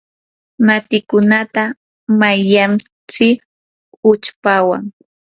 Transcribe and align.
matikunata 0.65 1.63
mayllantsik 2.19 3.39
uchpawan. 4.11 4.83